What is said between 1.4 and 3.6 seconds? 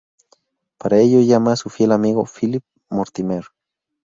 a su fiel amigo Philip Mortimer.